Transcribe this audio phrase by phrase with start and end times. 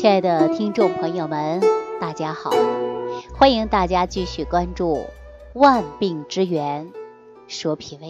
[0.00, 1.60] 亲爱的听众朋友们，
[2.00, 2.50] 大家好！
[3.36, 4.94] 欢迎大家继续关注
[5.52, 6.90] 《万病之源
[7.48, 8.06] 说脾胃》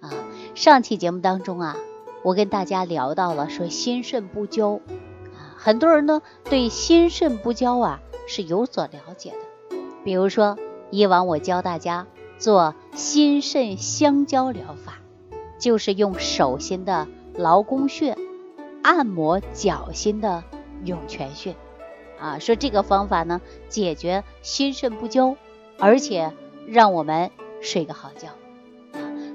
[0.00, 0.10] 啊。
[0.56, 1.76] 上期节目当中啊，
[2.24, 4.80] 我跟大家聊到了说心肾不交
[5.36, 9.76] 啊，很多人呢对心肾不交啊是有所了解的。
[10.02, 10.58] 比如说，
[10.90, 12.08] 以往我教大家
[12.38, 14.94] 做心肾相交疗法，
[15.60, 17.06] 就是用手心的
[17.36, 18.18] 劳宫穴
[18.82, 20.42] 按摩脚心的。
[20.84, 21.54] 涌泉穴，
[22.18, 25.36] 啊，说这个方法呢，解决心肾不交，
[25.78, 26.32] 而且
[26.66, 27.30] 让我们
[27.60, 28.28] 睡个好觉。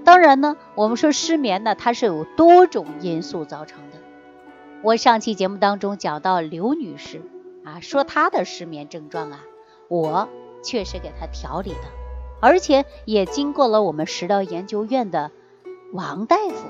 [0.04, 3.98] 当然呢，我们说失眠呢，它是有多种因素造成的。
[4.82, 7.22] 我上期节目当中讲到刘女士，
[7.64, 9.42] 啊，说她的失眠症状啊，
[9.88, 10.28] 我
[10.64, 11.86] 确实给她调理的，
[12.40, 15.32] 而且也经过了我们食疗研究院的
[15.92, 16.70] 王大夫，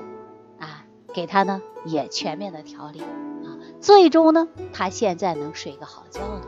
[0.58, 0.84] 啊，
[1.14, 3.00] 给她呢也全面的调理。
[3.80, 6.42] 最终呢，他现在能睡个好觉了。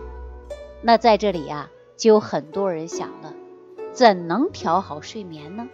[0.82, 3.32] 那在这里呀，就有很多人想了，
[3.92, 5.68] 怎能调好睡眠呢？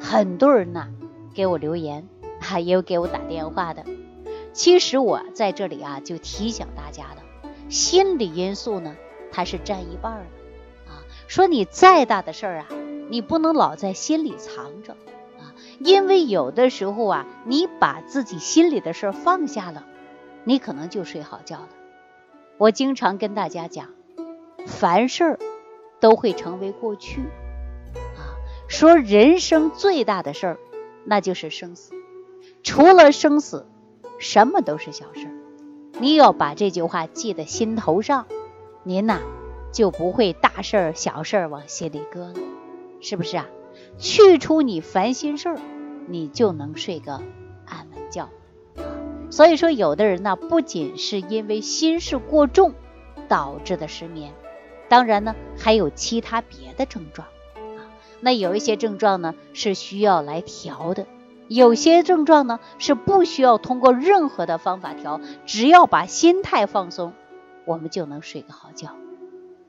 [0.00, 0.88] 很多人呐
[1.34, 2.08] 给我留言，
[2.40, 3.84] 啊，也有给我打电话的。
[4.52, 7.22] 其实我在这里啊，就提醒大家的，
[7.68, 8.94] 心理因素呢，
[9.32, 11.02] 它是占一半的啊。
[11.26, 12.66] 说你再大的事儿啊，
[13.08, 14.92] 你不能老在心里藏着
[15.40, 15.50] 啊，
[15.80, 19.86] 因为有的时候啊，你把自己心里的事儿放下了。
[20.44, 21.68] 你可能就睡好觉了。
[22.58, 23.88] 我经常跟大家讲，
[24.66, 25.38] 凡事
[26.00, 27.20] 都会成为过去
[27.96, 28.36] 啊。
[28.68, 30.58] 说人生最大的事儿，
[31.04, 31.92] 那就是生死。
[32.62, 33.66] 除了生死，
[34.18, 35.28] 什么都是小事。
[35.98, 38.26] 你要把这句话记在心头上，
[38.82, 39.20] 您呐
[39.72, 42.34] 就不会大事儿、小事儿往心里搁了，
[43.00, 43.46] 是不是啊？
[43.98, 45.58] 去除你烦心事儿，
[46.06, 47.22] 你就能睡个
[47.66, 48.28] 安稳觉。
[49.32, 52.74] 所以说，有的人呢，不仅是因为心事过重
[53.28, 54.34] 导致的失眠，
[54.90, 57.88] 当然呢，还有其他别的症状啊。
[58.20, 61.06] 那有一些症状呢是需要来调的，
[61.48, 67.14] 有些症状呢是不需要通过任何的方法调，只要把心态放松，
[67.64, 68.88] 我们就能睡个好觉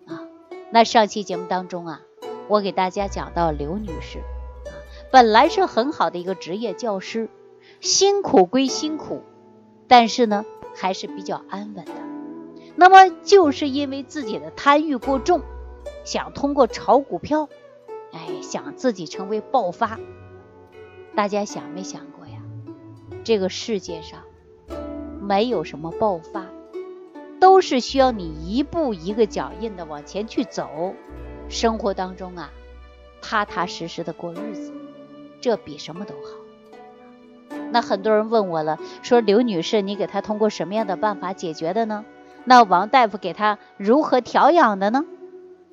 [0.07, 0.27] 啊。
[0.71, 2.01] 那上期节目当中啊，
[2.49, 4.75] 我给大家讲到刘女士啊，
[5.09, 7.29] 本来是很好的一个职业教师，
[7.79, 9.23] 辛苦归辛苦。
[9.87, 10.45] 但是呢，
[10.75, 11.91] 还是比较安稳的。
[12.75, 15.41] 那么，就是因为自己的贪欲过重，
[16.03, 17.47] 想通过炒股票，
[18.11, 19.99] 哎，想自己成为爆发。
[21.15, 22.41] 大家想没想过呀？
[23.23, 24.23] 这个世界上
[25.21, 26.47] 没有什么爆发，
[27.39, 30.95] 都是需要你一步一个脚印的往前去走。
[31.49, 32.51] 生活当中啊，
[33.21, 34.73] 踏踏实实的过日子，
[35.39, 36.42] 这比什么都好。
[37.73, 42.05] 那很多人问我了，说刘女士，你给她通过什么样的办法解决的呢？
[42.45, 45.03] 那王大夫给她如何调养的呢？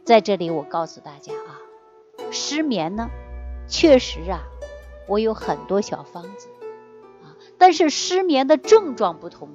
[0.02, 1.60] 在这里我告诉大家啊，
[2.30, 3.10] 失眠呢，
[3.68, 4.40] 确实啊，
[5.06, 6.48] 我有很多小方子
[7.22, 9.50] 啊，但是失眠的症状不同。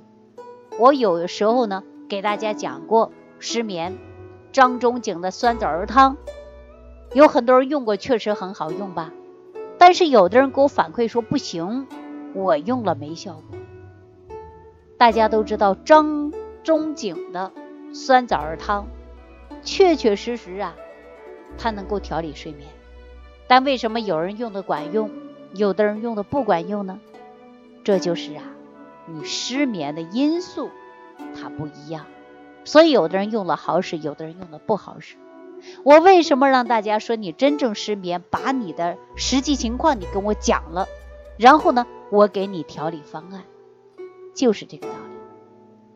[0.77, 3.97] 我有时候呢，给大家讲过失眠，
[4.51, 6.17] 张仲景的酸枣仁汤，
[7.11, 9.11] 有很多人用过，确实很好用吧？
[9.79, 11.87] 但是有的人给我反馈说不行。
[12.35, 13.57] 我用了没效果。
[14.97, 16.31] 大家都知道张
[16.63, 17.51] 仲景的
[17.93, 18.87] 酸枣仁汤，
[19.63, 20.75] 确确实实啊，
[21.57, 22.67] 它能够调理睡眠。
[23.47, 25.09] 但为什么有人用的管用，
[25.53, 26.99] 有的人用的不管用呢？
[27.83, 28.43] 这就是啊，
[29.07, 30.69] 你失眠的因素
[31.39, 32.05] 它不一样，
[32.63, 35.15] 所以有的人用了好使，有的人用的不好使。
[35.83, 40.87] 我为什么让大家说你真正失眠，把你的实际情况你跟我讲了，
[41.37, 41.85] 然后呢？
[42.11, 43.43] 我给你调理方案，
[44.33, 45.15] 就是这个道理。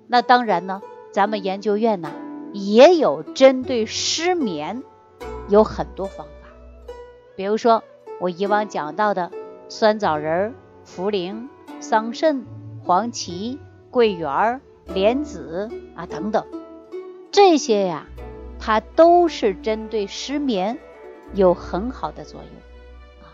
[0.07, 0.81] 那当然呢，
[1.11, 2.11] 咱们研究院呢
[2.51, 4.83] 也有针对失眠
[5.49, 6.49] 有很多方法，
[7.35, 7.83] 比如说
[8.19, 9.31] 我以往讲到的
[9.69, 11.47] 酸枣仁、茯苓、
[11.79, 12.43] 桑葚、
[12.83, 13.59] 黄芪、
[13.91, 16.45] 桂圆、莲子啊等等，
[17.31, 18.07] 这些呀，
[18.59, 20.79] 它都是针对失眠
[21.35, 23.29] 有很好的作用啊。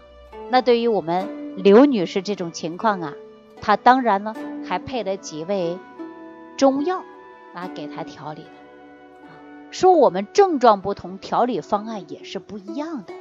[0.50, 1.45] 那对于我们。
[1.56, 3.14] 刘女士这种情况啊，
[3.62, 4.36] 她当然呢
[4.68, 5.80] 还配了几味
[6.58, 7.04] 中药
[7.54, 8.50] 来给她调理的。
[9.72, 13.14] 说我们症状不同，调理方案也是不一样的。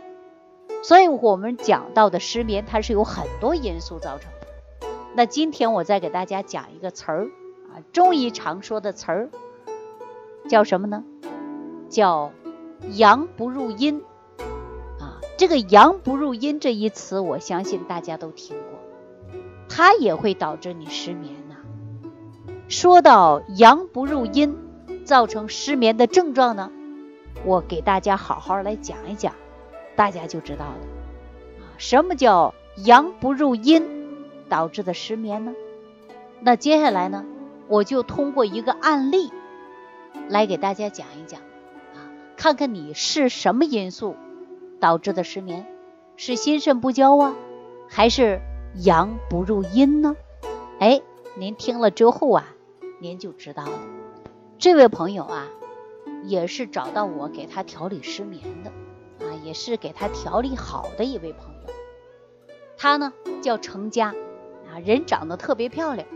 [0.83, 4.89] 所以我们讲到的失眠，它是有很多因素造成的。
[5.15, 7.29] 那今天我再给大家讲一个词儿
[7.73, 9.31] 啊，中医常说的词儿
[10.49, 11.05] 叫什么呢？
[11.89, 12.33] 叫
[12.91, 14.03] 阳不入阴。
[15.37, 18.79] 这个阳不入阴这一词，我相信大家都听过，
[19.69, 21.57] 它也会导致你失眠呐。
[22.69, 24.57] 说到阳不入阴，
[25.05, 26.71] 造成失眠的症状呢？
[27.45, 29.35] 我给大家好好来讲一讲，
[29.97, 30.79] 大家就知道了。
[31.59, 32.55] 啊，什么叫
[32.85, 33.83] 阳不入阴
[34.49, 35.53] 导致的失眠呢？
[36.41, 37.25] 那接下来呢，
[37.67, 39.33] 我就通过一个案例
[40.29, 44.15] 来给大家讲一讲，啊，看看你是什么因素
[44.81, 45.67] 导致的失眠，
[46.17, 47.35] 是心肾不交啊，
[47.89, 48.41] 还是
[48.75, 50.17] 阳不入阴呢？
[50.79, 51.03] 哎，
[51.37, 52.45] 您听了之后啊，
[53.01, 53.79] 您就知道了。
[54.59, 55.47] 这位朋友啊。
[56.27, 58.71] 也是找到我给他调理失眠的
[59.27, 61.75] 啊，也是给他调理好的一位朋友。
[62.79, 63.13] 他呢
[63.43, 64.15] 叫程佳
[64.67, 66.09] 啊，人长得特别漂亮，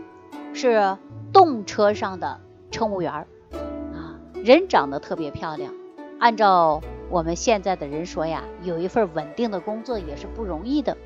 [0.55, 0.97] 是
[1.31, 2.41] 动车上的
[2.71, 5.71] 乘务员啊，人长得特别漂亮。
[6.17, 10.97] 按照我们现在的人说呀，有一份稳定的工作也是不容易的，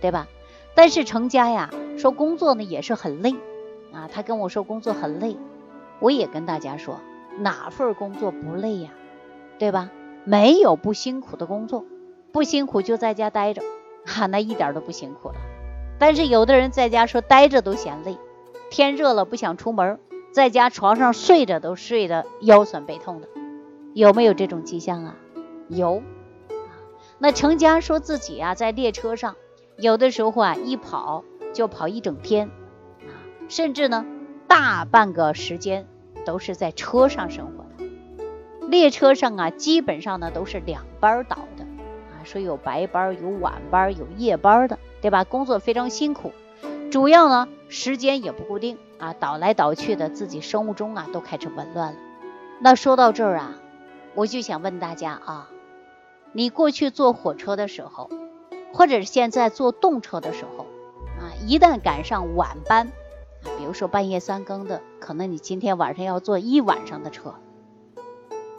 [0.00, 0.26] 对吧？
[0.74, 3.34] 但是成家呀说工作呢也是很累
[3.92, 5.36] 啊，他跟我说工作很累，
[6.00, 7.00] 我也跟大家说。
[7.38, 8.90] 哪份工作不累呀？
[9.58, 9.90] 对吧？
[10.24, 11.84] 没有不辛苦的工作，
[12.30, 13.62] 不辛苦就在家待着，
[14.04, 15.36] 哈，那一点都不辛苦了。
[15.98, 18.18] 但是有的人在家说待着都嫌累，
[18.70, 19.98] 天热了不想出门，
[20.30, 23.28] 在家床上睡着都睡得腰酸背痛的，
[23.94, 25.16] 有没有这种迹象啊？
[25.68, 26.02] 有。
[27.18, 29.36] 那程家说自己啊，在列车上，
[29.76, 32.48] 有的时候啊，一跑就跑一整天，
[33.00, 33.12] 啊，
[33.48, 34.04] 甚至呢，
[34.46, 35.86] 大半个时间。
[36.24, 45.24] 都是在车上生活的，列车上啊，基本上呢都是两班倒的啊，说有白班、有晚班、有夜班的，对吧？
[45.24, 46.30] 工作非常辛苦，
[46.92, 51.98] 主要呢时间也不固定啊，倒来倒去的，自己生物钟啊都开始紊乱了。
[52.60, 53.58] 那说到这儿啊，
[54.14, 55.48] 我就想问大家啊，
[56.32, 58.10] 你过去坐火车的时候，
[58.72, 60.66] 或者是现在坐动车的时候
[61.18, 62.92] 啊，一旦赶上晚班。
[63.58, 67.34] 比如说半夜三更的，可能你今天晚上要坐一晚上的车，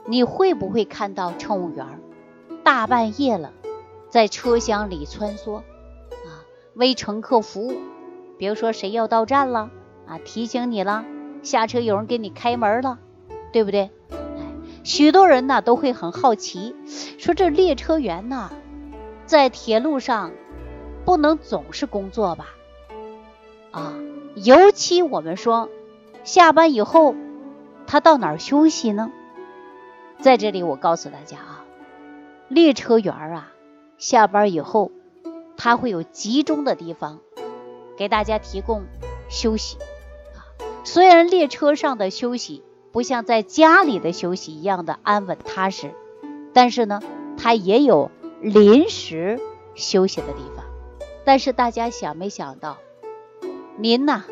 [0.06, 2.02] 你会不会看到乘务员
[2.66, 3.54] 大半夜了
[4.10, 7.76] 在车厢里穿梭啊，为乘客服务？
[8.38, 9.70] 比如说谁要到站了
[10.06, 11.06] 啊，提醒你了，
[11.44, 13.00] 下车有人给你开门了，
[13.54, 13.90] 对不对？
[14.84, 16.76] 许多人呢都会很好奇，
[17.18, 18.52] 说这列车员呢
[19.26, 20.32] 在铁路上
[21.06, 22.48] 不能总是工作吧？
[23.72, 23.94] 啊？
[24.36, 25.70] 尤其我们说，
[26.24, 27.16] 下班以后
[27.86, 29.12] 他到哪儿休息呢？
[30.20, 31.66] 在这里我告诉大家啊，
[32.48, 33.52] 列车员啊，
[33.98, 34.92] 下班以后
[35.56, 37.20] 他会有集中的地方
[37.96, 38.84] 给大家提供
[39.30, 39.78] 休息。
[40.84, 45.96] 虽然列车上的休息不像在家里的休息一样的安稳踏实，
[46.54, 47.02] 但是呢，
[47.38, 49.40] 他也有临时
[49.74, 50.64] 休息的地方。
[51.26, 52.78] 但是大家想没想到？
[53.80, 54.26] 您呐，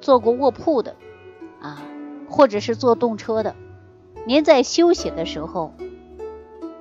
[0.00, 0.94] 坐过卧铺的
[1.60, 1.82] 啊，
[2.30, 3.56] 或者是坐动车的，
[4.24, 5.74] 您在休息的时候，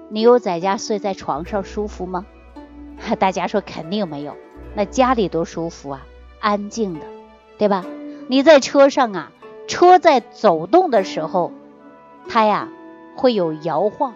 [0.09, 2.27] 你有在家睡在床上舒服吗？
[3.17, 4.35] 大家说肯定没有，
[4.75, 6.05] 那家里多舒服啊，
[6.39, 7.01] 安静的，
[7.57, 7.83] 对吧？
[8.27, 9.31] 你在车上啊，
[9.67, 11.51] 车在走动的时候，
[12.27, 12.69] 它呀
[13.15, 14.15] 会有摇晃，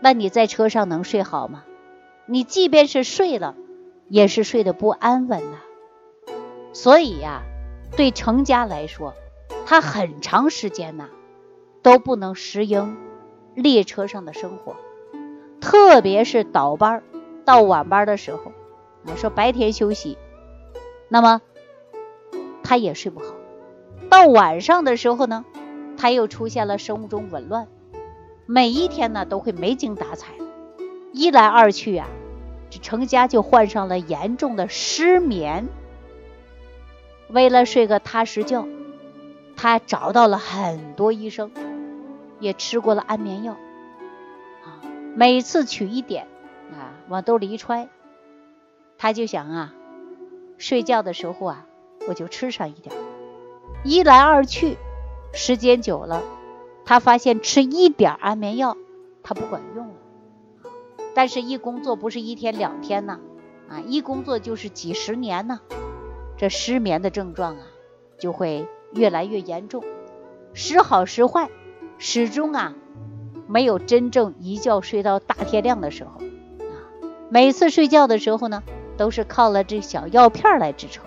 [0.00, 1.64] 那你在车上能睡好吗？
[2.26, 3.56] 你即便是睡了，
[4.08, 5.58] 也是睡得不安稳呐。
[6.72, 7.42] 所以呀，
[7.96, 9.14] 对成家来说，
[9.66, 11.08] 他很长时间呐
[11.82, 12.96] 都不能适应
[13.54, 14.76] 列车上的生活，
[15.60, 17.02] 特别是倒班
[17.44, 18.52] 到晚班的时候，
[19.06, 20.16] 啊，说白天休息，
[21.08, 21.42] 那么
[22.62, 23.34] 他也睡不好。
[24.12, 25.46] 到晚上的时候呢，
[25.96, 27.66] 他又出现了生物钟紊乱，
[28.44, 30.34] 每一天呢都会没精打采。
[31.14, 32.06] 一来二去啊，
[32.68, 35.66] 这程家就患上了严重的失眠。
[37.30, 38.68] 为了睡个踏实觉，
[39.56, 41.50] 他找到了很多医生，
[42.38, 43.54] 也吃过了安眠药，
[44.62, 44.84] 啊，
[45.16, 46.26] 每次取一点
[46.70, 47.88] 啊往兜里一揣，
[48.98, 49.72] 他就想啊，
[50.58, 51.64] 睡觉的时候啊
[52.06, 52.94] 我就吃上一点。
[53.84, 54.76] 一来二去，
[55.32, 56.22] 时间久了，
[56.84, 58.76] 他发现吃一点安眠药
[59.22, 59.94] 他不管用了，
[61.14, 63.18] 但是一工作不是一天两天呐，
[63.68, 65.60] 啊，一工作就是几十年呢。
[66.36, 67.62] 这失眠的症状啊，
[68.18, 69.84] 就会越来越严重，
[70.54, 71.50] 时好时坏，
[71.98, 72.74] 始终啊
[73.46, 76.74] 没有真正一觉睡到大天亮的时候啊。
[77.30, 78.62] 每次睡觉的时候呢，
[78.96, 81.04] 都是靠了这小药片来支撑。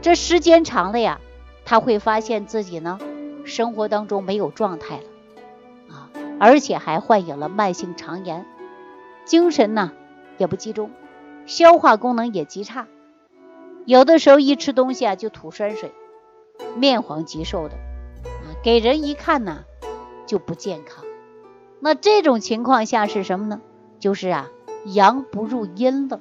[0.00, 1.20] 这时间长了呀，
[1.68, 2.98] 他会发现自己呢
[3.44, 6.10] 生活当中没有状态了啊，
[6.40, 8.46] 而且还患有了慢性肠炎，
[9.26, 9.92] 精神呢
[10.38, 10.90] 也不集中，
[11.44, 12.86] 消化功能也极差。
[13.84, 15.92] 有的时候一吃东西啊就吐酸水，
[16.74, 17.74] 面黄肌瘦的，
[18.24, 19.64] 啊，给人一看呢
[20.24, 21.04] 就不健康。
[21.80, 23.60] 那这种情况下是什么呢？
[24.00, 24.48] 就是啊，
[24.86, 26.18] 阳不入阴了，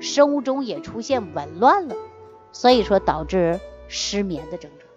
[0.00, 1.94] 生物钟也出现紊乱了，
[2.50, 4.87] 所以说导致失眠的症状。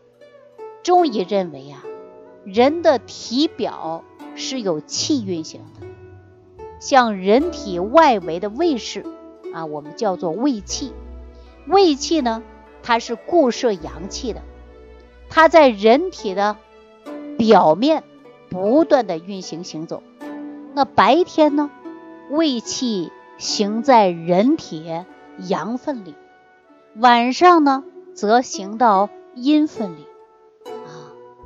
[0.84, 1.84] 中医认为啊，
[2.44, 4.04] 人的体表
[4.36, 5.88] 是有气运行的，
[6.80, 9.06] 像人体外围的卫士
[9.54, 10.94] 啊，我们叫做卫气。
[11.68, 12.42] 卫气呢，
[12.82, 14.42] 它是固摄阳气的，
[15.30, 16.58] 它在人体的
[17.38, 18.04] 表面
[18.50, 20.02] 不断的运行行走。
[20.74, 21.70] 那白天呢，
[22.32, 24.90] 卫气行在人体
[25.38, 26.16] 阳分里，
[26.96, 27.84] 晚上呢
[28.16, 30.08] 则行到阴分里。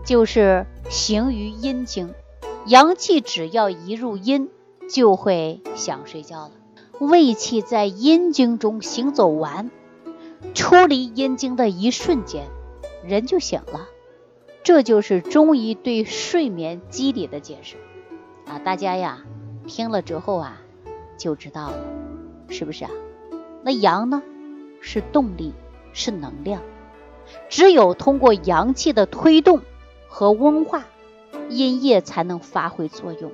[0.05, 2.13] 就是行于阴经，
[2.67, 4.51] 阳气只要一入阴，
[4.88, 6.51] 就会想睡觉了。
[7.00, 9.71] 胃气在阴经中行走完，
[10.53, 12.45] 出离阴经的一瞬间，
[13.03, 13.88] 人就醒了。
[14.63, 17.75] 这就是中医对睡眠机理的解释
[18.47, 18.59] 啊！
[18.59, 19.24] 大家呀，
[19.67, 20.62] 听了之后啊，
[21.17, 21.77] 就知道了，
[22.50, 22.91] 是不是啊？
[23.63, 24.21] 那阳呢，
[24.81, 25.53] 是动力，
[25.93, 26.62] 是能量，
[27.50, 29.62] 只有通过阳气的推动。
[30.15, 30.86] 和温化，
[31.50, 33.34] 阴液才能发挥作用。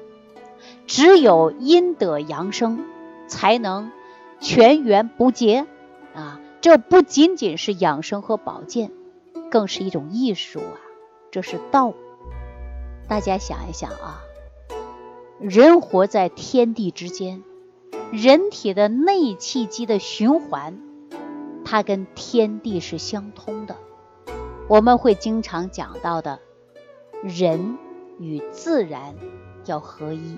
[0.88, 2.84] 只有阴得阳生，
[3.28, 3.92] 才能
[4.40, 5.68] 全源不竭
[6.16, 6.42] 啊！
[6.60, 8.92] 这不仅仅是养生和保健，
[9.52, 10.82] 更是一种艺术啊！
[11.30, 11.94] 这是道。
[13.08, 14.24] 大家想一想啊，
[15.40, 17.44] 人活在天地之间，
[18.12, 20.80] 人体的内气机的循环，
[21.64, 23.76] 它跟天地是相通的。
[24.68, 26.40] 我们会经常讲到的。
[27.24, 27.78] 人
[28.20, 29.16] 与自然
[29.66, 30.38] 要合一，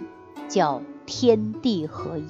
[0.50, 2.28] 叫天地合一。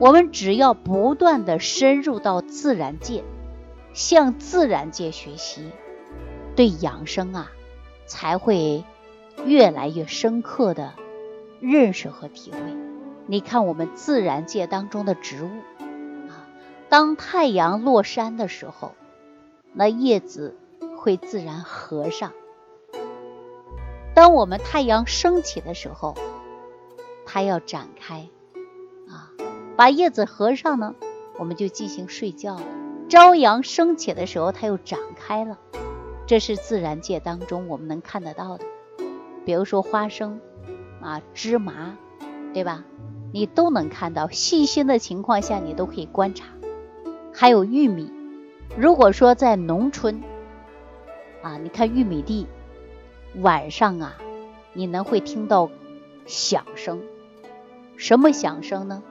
[0.00, 3.22] 我们只要不断的深入到自然界，
[3.92, 5.70] 向自然界学习，
[6.56, 7.50] 对养生啊，
[8.06, 8.84] 才会
[9.44, 10.94] 越来越深刻的
[11.60, 12.58] 认识和体会。
[13.26, 15.48] 你看我们自然界当中的植物
[16.28, 16.46] 啊，
[16.88, 18.92] 当太阳落山的时候，
[19.72, 20.56] 那叶子
[20.96, 22.32] 会自然合上。
[24.18, 26.16] 当我们太阳升起的时候，
[27.24, 28.28] 它要展开，
[29.08, 29.30] 啊，
[29.76, 30.96] 把叶子合上呢，
[31.38, 32.64] 我们就进行睡觉了。
[33.08, 35.56] 朝阳升起的时候，它又展开了，
[36.26, 38.64] 这是自然界当中我们能看得到的。
[39.44, 40.40] 比如说花生
[41.00, 41.96] 啊、芝麻，
[42.52, 42.82] 对吧？
[43.32, 46.46] 你都能看到，细心的情况下你都可以观察。
[47.32, 48.12] 还有玉米，
[48.76, 50.24] 如果说在农村，
[51.40, 52.48] 啊，你看玉米地。
[53.34, 54.16] 晚上啊，
[54.72, 55.70] 你能会听到
[56.26, 57.02] 响声，
[57.96, 59.02] 什么响声呢？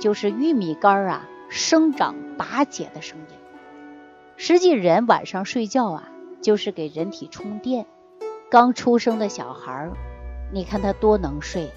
[0.00, 3.36] 就是玉米杆啊生长拔节的声音。
[4.36, 6.08] 实际人晚上睡觉啊，
[6.40, 7.86] 就是给人体充电。
[8.50, 9.92] 刚出生的小孩儿，
[10.52, 11.70] 你看他多能睡，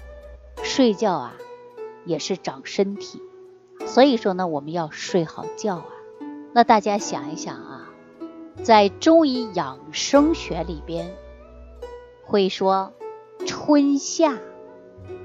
[0.62, 1.34] 睡觉啊
[2.04, 3.22] 也是长身体。
[3.86, 5.86] 所以说呢，我们要睡好觉啊。
[6.52, 7.90] 那大家想一想啊，
[8.62, 11.10] 在中医养生学里边。
[12.28, 12.92] 会说
[13.46, 14.36] 春夏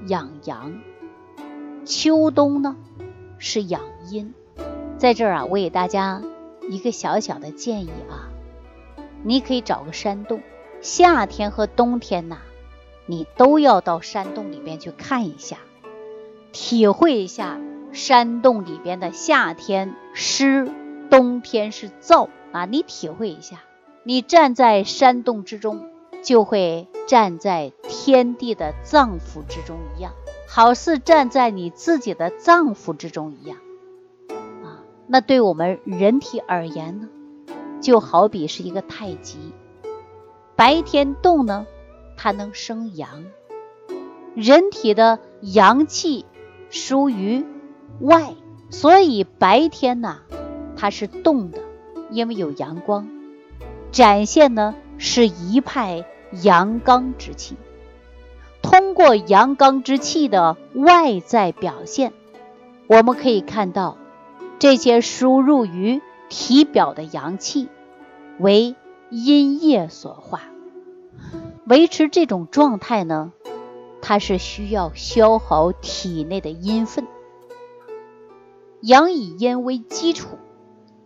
[0.06, 0.80] 养阳，
[1.84, 2.76] 秋冬呢
[3.38, 4.32] 是养阴。
[4.98, 6.22] 在这儿啊，我给大家
[6.70, 8.30] 一个小小的建议啊，
[9.24, 10.42] 你可以找个山洞，
[10.80, 12.38] 夏天和冬天呐，
[13.06, 15.56] 你都要到山洞里边去看一下，
[16.52, 20.70] 体会一下山洞里边的夏天湿，
[21.10, 23.56] 冬天是燥啊，你体会一下，
[24.04, 25.88] 你站在山洞之中。
[26.24, 30.12] 就会站在天地的脏腑之中一样，
[30.48, 33.58] 好似站在你自己的脏腑之中一样
[34.64, 34.82] 啊。
[35.06, 37.08] 那对我们人体而言呢，
[37.80, 39.38] 就好比是一个太极。
[40.56, 41.66] 白天动呢，
[42.16, 43.24] 它能生阳。
[44.34, 46.24] 人体的阳气
[46.70, 47.44] 属于
[48.00, 48.34] 外，
[48.70, 50.20] 所以白天呐，
[50.76, 51.58] 它是动的，
[52.10, 53.08] 因为有阳光，
[53.90, 56.06] 展现呢是一派。
[56.40, 57.56] 阳刚之气，
[58.62, 62.12] 通过阳刚之气的外在表现，
[62.86, 63.98] 我们可以看到
[64.58, 67.68] 这些输入于体表的阳气
[68.38, 68.74] 为
[69.10, 70.40] 阴液所化。
[71.66, 73.32] 维持这种状态呢，
[74.00, 77.06] 它是需要消耗体内的阴分。
[78.80, 80.38] 阳以阴为基础，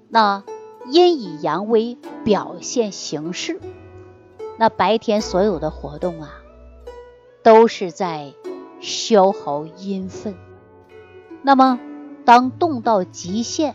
[0.08, 0.44] 那
[0.88, 3.60] 阴以阳为表现形式。
[4.58, 6.42] 那白天所有的活动啊，
[7.42, 8.32] 都是在
[8.80, 10.34] 消耗阴分。
[11.42, 11.78] 那么，
[12.24, 13.74] 当动到极限，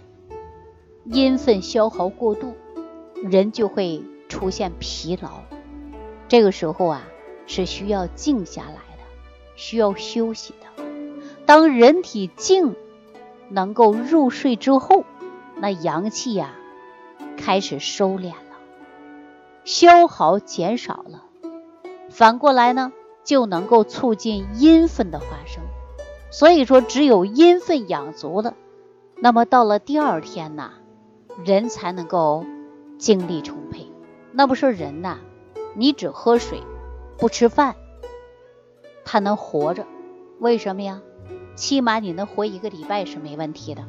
[1.06, 2.56] 阴分消耗过度，
[3.24, 5.42] 人就会出现疲劳。
[6.28, 7.04] 这个时候啊，
[7.46, 9.04] 是需要静下来的，
[9.56, 10.84] 需要休息的。
[11.46, 12.76] 当人体静，
[13.50, 15.06] 能够入睡之后，
[15.58, 16.56] 那阳气呀
[17.38, 18.51] 开始收敛了，
[19.72, 21.24] 消耗减少了，
[22.10, 22.92] 反过来呢
[23.24, 25.64] 就能够促进阴分的发生。
[26.30, 28.54] 所以说，只有阴分养足了，
[29.16, 30.72] 那么到了第二天呐，
[31.46, 32.46] 人才能够
[32.98, 33.90] 精力充沛。
[34.34, 35.20] 那不是人呐，
[35.74, 36.64] 你只喝水
[37.18, 37.78] 不吃饭，
[39.06, 39.86] 他能活着？
[40.40, 41.02] 为什么呀？
[41.56, 43.86] 起码你能活一个礼拜是没问题的。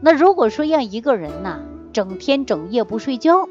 [0.00, 1.60] 那如果说让一个人呐，
[1.92, 3.46] 整天整夜不睡觉，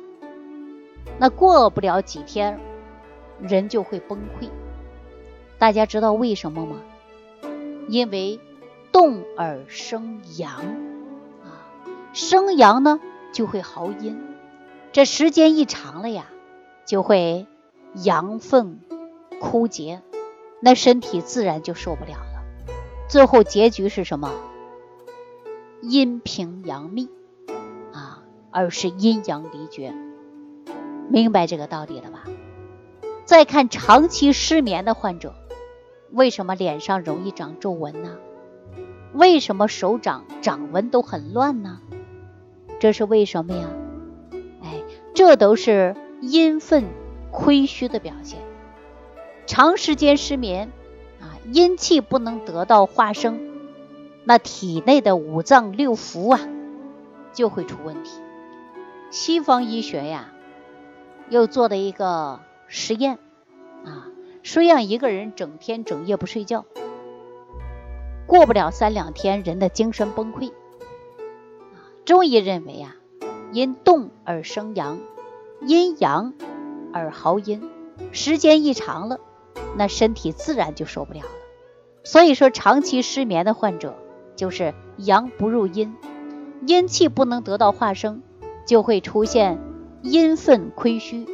[1.18, 2.60] 那过不了几天，
[3.40, 4.50] 人就会崩溃。
[5.58, 6.78] 大家知道为什么吗？
[7.88, 8.40] 因为
[8.92, 10.52] 动而生阳
[11.44, 11.64] 啊，
[12.14, 13.00] 生阳呢
[13.32, 14.20] 就会耗阴，
[14.92, 16.26] 这时间一长了呀，
[16.86, 17.48] 就会
[17.94, 18.80] 阳分
[19.40, 20.02] 枯竭，
[20.60, 22.44] 那身体自然就受不了了。
[23.08, 24.32] 最后结局是什么？
[25.82, 27.10] 阴平阳密
[27.94, 29.94] 啊，而是阴阳离绝。
[31.10, 32.24] 明白这个道理了吧？
[33.26, 35.34] 再看长期失眠的患者。
[36.12, 38.18] 为什么脸上容易长皱纹呢？
[39.14, 41.80] 为什么手掌掌纹都很乱呢？
[42.80, 43.68] 这是为什么呀？
[44.62, 44.84] 哎，
[45.14, 46.86] 这都是阴分
[47.32, 48.40] 亏虚的表现。
[49.46, 50.72] 长时间失眠
[51.20, 53.40] 啊，阴气不能得到化生，
[54.24, 56.40] 那体内的五脏六腑啊
[57.34, 58.12] 就会出问题。
[59.12, 60.34] 西方医学呀
[61.30, 63.20] 又做了一个实验
[63.84, 64.08] 啊。
[64.44, 66.66] 说让一个人整天整夜不睡觉，
[68.28, 70.52] 过不了三两天，人的精神崩溃。
[72.06, 72.96] 中医认为呀，
[73.52, 75.00] 因动而生阳，
[75.62, 76.36] 阴阳
[76.94, 77.68] 而耗阴，
[78.12, 79.20] 时间一长了，
[79.76, 81.30] 那身体自然就受不了了。
[82.04, 83.96] 所以说，长期失眠的患者，
[84.36, 85.96] 就是阳不入阴，
[86.68, 88.22] 阴气不能得到化生，
[88.68, 89.60] 就会出现
[90.06, 91.26] 阴分亏虚，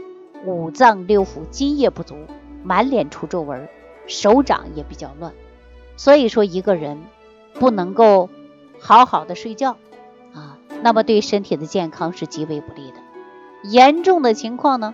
[0.46, 2.16] 五脏六腑津液不足。
[2.64, 3.68] 满脸出皱纹，
[4.06, 5.34] 手掌也比较乱，
[5.98, 7.02] 所以说一个人
[7.56, 8.30] 不能够
[8.80, 9.78] 好好的睡觉
[10.36, 12.98] 啊，那么对身体的健康是极为不利的。
[13.64, 14.94] 严重的情况呢，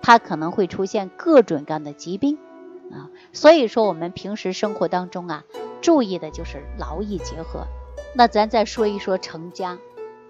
[0.00, 2.38] 他可能会出现各种各样的疾病
[2.90, 3.10] 啊。
[3.34, 5.44] 所以说我们平时生活当中啊，
[5.82, 7.66] 注意的就是劳逸结合。
[8.16, 9.78] 那咱再说一说成家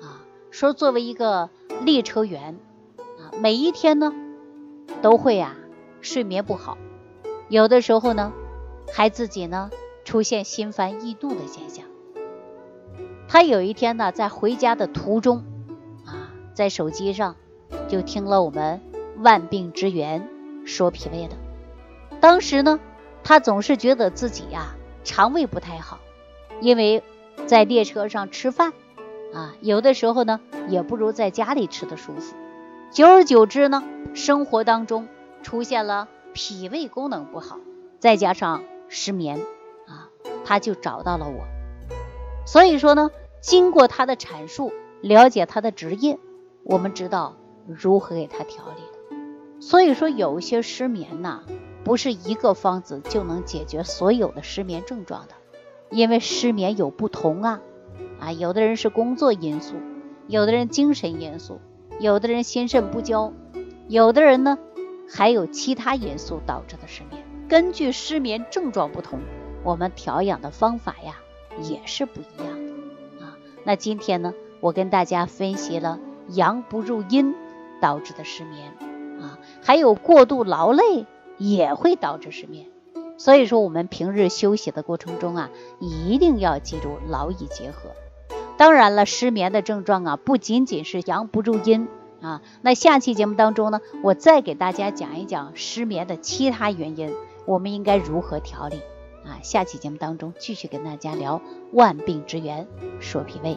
[0.00, 1.48] 啊，说作为一个
[1.82, 2.58] 列车员，
[3.38, 4.12] 每一天呢
[5.00, 5.56] 都会啊。
[6.04, 6.78] 睡眠不好，
[7.48, 8.32] 有的时候呢，
[8.92, 9.70] 还自己呢
[10.04, 11.84] 出现心烦易怒的现象。
[13.28, 15.44] 他有一天呢，在回家的途中
[16.04, 17.36] 啊，在手机上
[17.86, 18.80] 就听了我们
[19.18, 20.28] 万病之源
[20.64, 21.36] 说脾胃的。
[22.20, 22.80] 当时呢，
[23.22, 26.00] 他总是觉得自己呀肠胃不太好，
[26.60, 27.04] 因为
[27.46, 28.72] 在列车上吃饭
[29.32, 32.34] 啊，有的时候呢也不如在家里吃的舒服。
[32.92, 35.08] 久而久之呢，生活当中。
[35.42, 37.58] 出现了脾胃功能不好，
[37.98, 39.40] 再加上失眠
[39.88, 40.08] 啊，
[40.44, 41.46] 他就找到了我。
[42.46, 46.18] 所以说呢，经过他的阐述，了解他的职业，
[46.62, 47.34] 我们知道
[47.66, 48.82] 如何给他调理。
[49.58, 51.42] 所以说，有一些失眠呐，
[51.82, 55.34] 不是一个方子就能解决所有的失眠症状的，
[55.90, 57.60] 因为失眠有不同啊
[58.20, 59.74] 啊，有的人是工作因素，
[60.28, 61.60] 有的人精神因素，
[62.02, 63.32] 有的人心肾不交，
[63.86, 64.58] 有的人呢。
[65.08, 69.20] 还有其他因素导致的失眠，根据失眠症状不同，
[69.62, 71.16] 我们调养的方法呀
[71.60, 72.72] 也是不一样的
[73.24, 73.36] 啊。
[73.62, 77.36] 那今天呢，我跟大家分析了阳不入阴
[77.80, 78.72] 导致的失眠
[79.20, 81.06] 啊，还有过度劳累
[81.38, 82.66] 也会导致失眠。
[83.18, 87.90] 所以说，我们平日休息的过程中啊，一定要记住劳逸结合。
[88.62, 91.88] 当然了，失眠的症状啊，不仅仅是阳不入阴。
[92.20, 97.10] 啊，那下期节目当中呢，我再给大家讲一讲失眠的其他原因，
[97.44, 98.76] 我们应该如何调理
[99.24, 99.42] 啊？
[99.42, 102.64] 下期节目当中继续跟大家聊万病之源，
[103.00, 103.56] 说脾胃。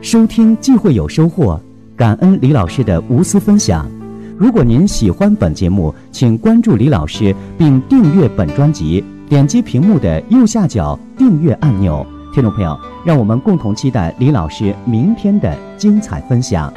[0.00, 1.60] 收听既会有收获，
[1.96, 3.90] 感恩李老师的无私分享。
[4.38, 12.06] 如果您喜欢本节目，请关注李老师并订阅本专辑，点击屏幕的右下角订阅按钮。
[12.32, 16.72] 听众朋友，让我们共同期待李老师明天的精彩分享。